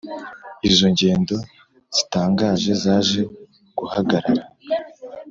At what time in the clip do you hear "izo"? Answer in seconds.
0.69-0.85